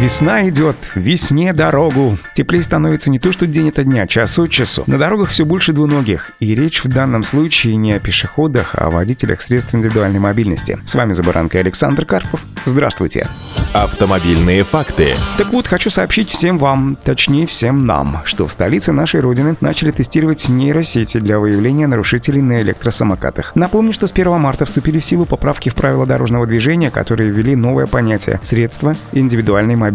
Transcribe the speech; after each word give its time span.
Весна 0.00 0.48
идет, 0.48 0.76
весне 0.94 1.52
дорогу. 1.52 2.18
Теплее 2.34 2.62
становится 2.62 3.10
не 3.10 3.18
то 3.18 3.32
что 3.32 3.48
день 3.48 3.70
это 3.70 3.82
дня, 3.82 4.06
час 4.06 4.38
от 4.38 4.48
часу. 4.48 4.84
На 4.86 4.96
дорогах 4.96 5.30
все 5.30 5.44
больше 5.44 5.72
двуногих. 5.72 6.30
И 6.38 6.54
речь 6.54 6.84
в 6.84 6.88
данном 6.88 7.24
случае 7.24 7.74
не 7.74 7.92
о 7.94 7.98
пешеходах, 7.98 8.76
а 8.76 8.86
о 8.86 8.90
водителях 8.90 9.42
средств 9.42 9.74
индивидуальной 9.74 10.20
мобильности. 10.20 10.78
С 10.84 10.94
вами 10.94 11.14
за 11.14 11.24
баранкой 11.24 11.62
Александр 11.62 12.04
Карпов. 12.04 12.40
Здравствуйте. 12.64 13.26
Автомобильные 13.74 14.62
факты. 14.62 15.14
Так 15.36 15.48
вот, 15.48 15.66
хочу 15.66 15.90
сообщить 15.90 16.30
всем 16.30 16.58
вам, 16.58 16.96
точнее 17.02 17.48
всем 17.48 17.84
нам, 17.84 18.22
что 18.24 18.46
в 18.46 18.52
столице 18.52 18.92
нашей 18.92 19.20
родины 19.20 19.56
начали 19.60 19.90
тестировать 19.90 20.48
нейросети 20.48 21.18
для 21.18 21.40
выявления 21.40 21.88
нарушителей 21.88 22.40
на 22.40 22.62
электросамокатах. 22.62 23.56
Напомню, 23.56 23.92
что 23.92 24.06
с 24.06 24.12
1 24.12 24.38
марта 24.38 24.64
вступили 24.64 25.00
в 25.00 25.04
силу 25.04 25.24
поправки 25.26 25.70
в 25.70 25.74
правила 25.74 26.06
дорожного 26.06 26.46
движения, 26.46 26.92
которые 26.92 27.30
ввели 27.30 27.56
новое 27.56 27.88
понятие– 27.88 28.38
средства 28.44 28.94
индивидуальной 29.10 29.74
мобильности, 29.74 29.87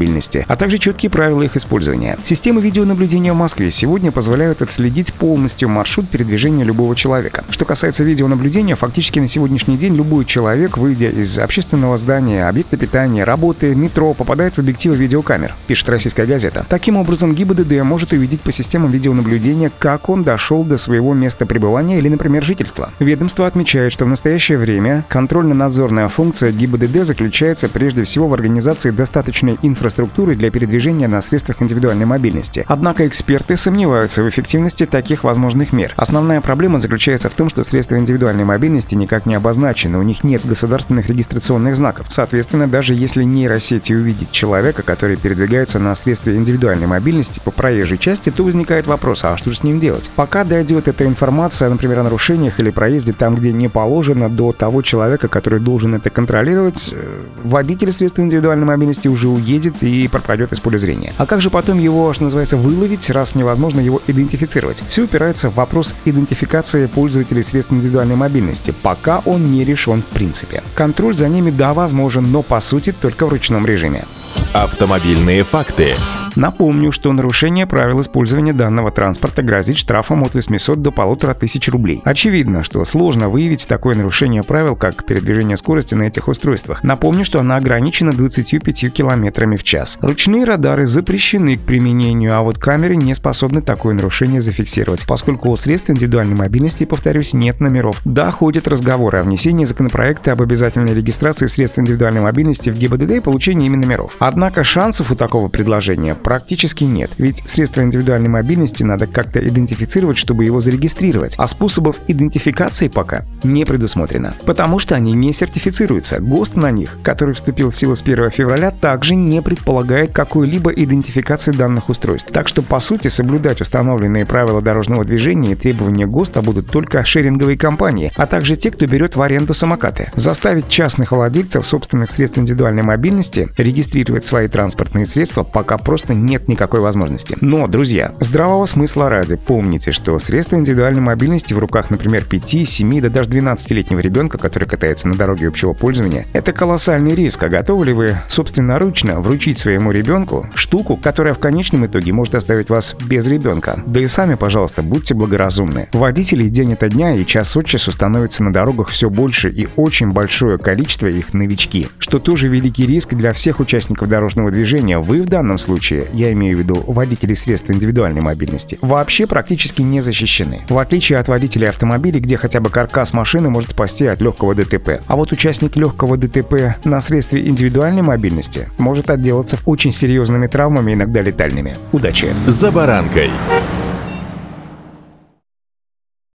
а 0.47 0.55
также 0.55 0.77
четкие 0.77 1.09
правила 1.09 1.43
их 1.43 1.55
использования. 1.55 2.17
Системы 2.23 2.61
видеонаблюдения 2.61 3.33
в 3.33 3.35
Москве 3.37 3.69
сегодня 3.69 4.11
позволяют 4.11 4.61
отследить 4.61 5.13
полностью 5.13 5.69
маршрут 5.69 6.09
передвижения 6.09 6.63
любого 6.63 6.95
человека. 6.95 7.43
Что 7.49 7.65
касается 7.65 8.03
видеонаблюдения, 8.03 8.75
фактически 8.75 9.19
на 9.19 9.27
сегодняшний 9.27 9.77
день 9.77 9.95
любой 9.95 10.25
человек, 10.25 10.77
выйдя 10.77 11.09
из 11.09 11.37
общественного 11.37 11.97
здания, 11.97 12.47
объекта 12.47 12.77
питания, 12.77 13.23
работы, 13.23 13.75
метро, 13.75 14.13
попадает 14.13 14.55
в 14.55 14.59
объективы 14.59 14.95
видеокамер, 14.95 15.53
пишет 15.67 15.89
российская 15.89 16.25
газета. 16.25 16.65
Таким 16.69 16.97
образом, 16.97 17.35
ГИБДД 17.35 17.83
может 17.83 18.13
увидеть 18.13 18.41
по 18.41 18.51
системам 18.51 18.89
видеонаблюдения, 18.89 19.71
как 19.79 20.09
он 20.09 20.23
дошел 20.23 20.63
до 20.63 20.77
своего 20.77 21.13
места 21.13 21.45
пребывания 21.45 21.99
или, 21.99 22.09
например, 22.09 22.43
жительства. 22.43 22.91
Ведомство 22.99 23.45
отмечает, 23.45 23.93
что 23.93 24.05
в 24.05 24.07
настоящее 24.07 24.57
время 24.57 25.05
контрольно-надзорная 25.09 26.07
функция 26.07 26.51
ГИБДД 26.51 27.05
заключается 27.05 27.69
прежде 27.69 28.03
всего 28.03 28.27
в 28.27 28.33
организации 28.33 28.91
достаточной 28.91 29.57
информации 29.61 29.82
инфраструктуры 29.83 30.35
для 30.35 30.49
передвижения 30.49 31.09
на 31.09 31.21
средствах 31.21 31.61
индивидуальной 31.61 32.05
мобильности. 32.05 32.63
Однако 32.69 33.05
эксперты 33.05 33.57
сомневаются 33.57 34.23
в 34.23 34.29
эффективности 34.29 34.85
таких 34.85 35.25
возможных 35.25 35.73
мер. 35.73 35.93
Основная 35.97 36.39
проблема 36.39 36.79
заключается 36.79 37.29
в 37.29 37.35
том, 37.35 37.49
что 37.49 37.63
средства 37.63 37.97
индивидуальной 37.97 38.45
мобильности 38.45 38.95
никак 38.95 39.25
не 39.25 39.35
обозначены, 39.35 39.97
у 39.97 40.03
них 40.03 40.23
нет 40.23 40.45
государственных 40.45 41.09
регистрационных 41.09 41.75
знаков. 41.75 42.05
Соответственно, 42.07 42.67
даже 42.69 42.95
если 42.95 43.23
нейросети 43.23 43.91
увидит 43.91 44.31
человека, 44.31 44.83
который 44.83 45.17
передвигается 45.17 45.79
на 45.79 45.95
средстве 45.95 46.37
индивидуальной 46.37 46.87
мобильности 46.87 47.41
по 47.43 47.51
проезжей 47.51 47.97
части, 47.97 48.29
то 48.29 48.43
возникает 48.43 48.87
вопрос, 48.87 49.25
а 49.25 49.35
что 49.35 49.49
же 49.49 49.57
с 49.57 49.63
ним 49.63 49.81
делать? 49.81 50.09
Пока 50.15 50.45
дойдет 50.45 50.87
эта 50.87 51.05
информация, 51.05 51.69
например, 51.69 51.99
о 51.99 52.03
нарушениях 52.03 52.61
или 52.61 52.69
проезде 52.69 53.11
там, 53.11 53.35
где 53.35 53.51
не 53.51 53.67
положено, 53.67 54.29
до 54.29 54.53
того 54.53 54.81
человека, 54.81 55.27
который 55.27 55.59
должен 55.59 55.93
это 55.95 56.09
контролировать, 56.09 56.93
э, 56.95 57.21
водитель 57.43 57.91
средства 57.91 58.21
индивидуальной 58.21 58.65
мобильности 58.65 59.09
уже 59.09 59.27
уедет 59.27 59.72
выйдет 59.73 59.83
и 59.83 60.07
пропадет 60.07 60.51
из 60.51 60.59
поля 60.59 60.77
зрения. 60.77 61.13
А 61.17 61.25
как 61.25 61.41
же 61.41 61.49
потом 61.49 61.79
его, 61.79 62.13
что 62.13 62.23
называется, 62.23 62.57
выловить, 62.57 63.09
раз 63.09 63.35
невозможно 63.35 63.79
его 63.79 64.01
идентифицировать? 64.07 64.83
Все 64.89 65.03
упирается 65.03 65.49
в 65.49 65.55
вопрос 65.55 65.95
идентификации 66.05 66.85
пользователей 66.87 67.43
средств 67.43 67.71
индивидуальной 67.71 68.15
мобильности, 68.15 68.73
пока 68.81 69.19
он 69.25 69.51
не 69.51 69.63
решен 69.63 70.01
в 70.01 70.05
принципе. 70.05 70.63
Контроль 70.75 71.15
за 71.15 71.29
ними, 71.29 71.51
да, 71.51 71.73
возможен, 71.73 72.31
но 72.31 72.41
по 72.41 72.59
сути 72.59 72.91
только 72.91 73.25
в 73.25 73.29
ручном 73.29 73.65
режиме. 73.65 74.05
Автомобильные 74.53 75.43
факты. 75.43 75.93
Напомню, 76.35 76.91
что 76.91 77.11
нарушение 77.11 77.67
правил 77.67 78.01
использования 78.01 78.53
данного 78.53 78.91
транспорта 78.91 79.43
грозит 79.43 79.77
штрафом 79.77 80.23
от 80.23 80.33
800 80.33 80.81
до 80.81 80.89
1500 80.89 81.67
рублей. 81.69 82.01
Очевидно, 82.03 82.63
что 82.63 82.83
сложно 82.85 83.29
выявить 83.29 83.67
такое 83.67 83.95
нарушение 83.95 84.43
правил, 84.43 84.75
как 84.75 85.05
передвижение 85.05 85.57
скорости 85.57 85.95
на 85.95 86.03
этих 86.03 86.27
устройствах. 86.27 86.83
Напомню, 86.83 87.23
что 87.23 87.39
она 87.39 87.57
ограничена 87.57 88.11
25 88.11 88.93
километрами 88.93 89.55
в 89.55 89.63
час. 89.63 89.97
Ручные 90.01 90.43
радары 90.45 90.85
запрещены 90.85 91.57
к 91.57 91.61
применению, 91.61 92.37
а 92.37 92.41
вот 92.41 92.57
камеры 92.57 92.95
не 92.95 93.13
способны 93.13 93.61
такое 93.61 93.93
нарушение 93.93 94.41
зафиксировать, 94.41 95.05
поскольку 95.07 95.51
у 95.51 95.55
средств 95.55 95.89
индивидуальной 95.89 96.35
мобильности, 96.35 96.85
повторюсь, 96.85 97.33
нет 97.33 97.59
номеров. 97.59 98.01
Да, 98.05 98.31
ходят 98.31 98.67
разговоры 98.67 99.19
о 99.19 99.23
внесении 99.23 99.65
законопроекта 99.65 100.31
об 100.31 100.41
обязательной 100.41 100.93
регистрации 100.93 101.45
средств 101.45 101.79
индивидуальной 101.79 102.21
мобильности 102.21 102.69
в 102.69 102.77
ГИБДД 102.77 103.11
и 103.11 103.19
получении 103.19 103.67
ими 103.67 103.77
номеров. 103.77 104.15
Однако 104.19 104.63
шансов 104.63 105.11
у 105.11 105.15
такого 105.15 105.47
предложения 105.47 106.15
практически 106.23 106.83
нет, 106.83 107.11
ведь 107.17 107.43
средства 107.47 107.81
индивидуальной 107.81 108.29
мобильности 108.29 108.83
надо 108.83 109.07
как-то 109.07 109.45
идентифицировать, 109.45 110.17
чтобы 110.17 110.45
его 110.45 110.61
зарегистрировать, 110.61 111.35
а 111.37 111.47
способов 111.47 111.97
идентификации 112.07 112.87
пока 112.87 113.25
не 113.43 113.65
предусмотрено, 113.65 114.33
потому 114.45 114.79
что 114.79 114.95
они 114.95 115.13
не 115.13 115.33
сертифицируются. 115.33 116.19
ГОСТ 116.19 116.55
на 116.55 116.71
них, 116.71 116.97
который 117.03 117.33
вступил 117.33 117.69
в 117.69 117.75
силу 117.75 117.95
с 117.95 118.01
1 118.01 118.31
февраля, 118.31 118.71
также 118.71 119.15
не 119.15 119.41
предполагает 119.41 120.11
какой-либо 120.11 120.71
идентификации 120.71 121.51
данных 121.51 121.89
устройств. 121.89 122.31
Так 122.31 122.47
что, 122.47 122.61
по 122.61 122.79
сути, 122.79 123.07
соблюдать 123.07 123.61
установленные 123.61 124.25
правила 124.25 124.61
дорожного 124.61 125.05
движения 125.05 125.53
и 125.53 125.55
требования 125.55 126.07
ГОСТа 126.07 126.41
будут 126.41 126.69
только 126.69 127.03
шеринговые 127.03 127.57
компании, 127.57 128.11
а 128.15 128.25
также 128.25 128.55
те, 128.55 128.71
кто 128.71 128.85
берет 128.85 129.15
в 129.15 129.21
аренду 129.21 129.53
самокаты. 129.53 130.11
Заставить 130.15 130.69
частных 130.69 131.11
владельцев 131.11 131.65
собственных 131.65 132.11
средств 132.11 132.37
индивидуальной 132.37 132.83
мобильности 132.83 133.49
регистрировать 133.57 134.25
свои 134.25 134.47
транспортные 134.47 135.05
средства 135.05 135.43
пока 135.43 135.77
просто 135.77 136.12
просто 136.13 136.33
нет 136.33 136.47
никакой 136.47 136.79
возможности. 136.79 137.37
Но, 137.41 137.67
друзья, 137.67 138.13
здравого 138.19 138.65
смысла 138.65 139.09
ради, 139.09 139.35
помните, 139.35 139.91
что 139.91 140.17
средства 140.19 140.57
индивидуальной 140.57 141.01
мобильности 141.01 141.53
в 141.53 141.59
руках, 141.59 141.89
например, 141.89 142.25
5, 142.25 142.67
7, 142.67 143.01
да 143.01 143.09
даже 143.09 143.29
12-летнего 143.29 143.99
ребенка, 143.99 144.37
который 144.37 144.67
катается 144.67 145.07
на 145.07 145.15
дороге 145.15 145.47
общего 145.47 145.73
пользования, 145.73 146.25
это 146.33 146.53
колоссальный 146.53 147.15
риск. 147.15 147.43
А 147.43 147.49
готовы 147.49 147.85
ли 147.85 147.93
вы 147.93 148.17
собственноручно 148.27 149.19
вручить 149.19 149.59
своему 149.59 149.91
ребенку 149.91 150.47
штуку, 150.53 150.97
которая 150.97 151.33
в 151.33 151.39
конечном 151.39 151.85
итоге 151.85 152.13
может 152.13 152.35
оставить 152.35 152.69
вас 152.69 152.95
без 153.05 153.27
ребенка? 153.27 153.81
Да 153.85 153.99
и 153.99 154.07
сами, 154.07 154.35
пожалуйста, 154.35 154.81
будьте 154.83 155.13
благоразумны. 155.13 155.87
Водителей 155.93 156.49
день 156.49 156.73
ото 156.73 156.89
дня 156.89 157.15
и 157.15 157.25
час 157.25 157.55
от 157.55 157.65
часу 157.65 157.91
становится 157.91 158.43
на 158.43 158.53
дорогах 158.53 158.89
все 158.89 159.09
больше 159.09 159.49
и 159.49 159.67
очень 159.75 160.11
большое 160.11 160.57
количество 160.57 161.07
их 161.07 161.33
новички, 161.33 161.87
что 161.99 162.19
тоже 162.19 162.47
великий 162.47 162.85
риск 162.85 163.13
для 163.13 163.33
всех 163.33 163.59
участников 163.59 164.09
дорожного 164.09 164.51
движения. 164.51 164.99
Вы 164.99 165.21
в 165.21 165.27
данном 165.27 165.57
случае 165.57 166.02
я 166.11 166.31
имею 166.33 166.57
в 166.57 166.59
виду 166.59 166.83
водителей 166.87 167.35
средств 167.35 167.69
индивидуальной 167.69 168.21
мобильности, 168.21 168.77
вообще 168.81 169.27
практически 169.27 169.81
не 169.81 170.01
защищены. 170.01 170.61
В 170.69 170.77
отличие 170.77 171.19
от 171.19 171.27
водителей 171.27 171.69
автомобилей, 171.69 172.19
где 172.19 172.37
хотя 172.37 172.59
бы 172.59 172.69
каркас 172.69 173.13
машины 173.13 173.49
может 173.49 173.71
спасти 173.71 174.05
от 174.05 174.21
легкого 174.21 174.55
ДТП. 174.55 175.01
А 175.07 175.15
вот 175.15 175.31
участник 175.31 175.75
легкого 175.75 176.17
ДТП 176.17 176.75
на 176.83 177.01
средстве 177.01 177.47
индивидуальной 177.47 178.01
мобильности 178.01 178.69
может 178.77 179.09
отделаться 179.09 179.57
очень 179.65 179.91
серьезными 179.91 180.47
травмами, 180.47 180.93
иногда 180.93 181.21
летальными. 181.21 181.75
Удачи! 181.91 182.27
За 182.47 182.71
баранкой. 182.71 183.29